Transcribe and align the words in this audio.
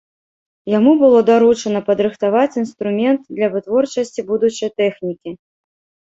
Яму 0.77 0.91
было 1.01 1.17
даручана 1.27 1.81
падрыхтаваць 1.89 2.59
інструмент 2.61 3.21
для 3.35 3.47
вытворчасці 3.57 4.25
будучай 4.31 4.69
тэхнікі. 4.83 5.35